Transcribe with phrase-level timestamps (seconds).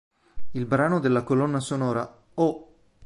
[0.53, 2.73] Il brano della colonna sonora "Oh!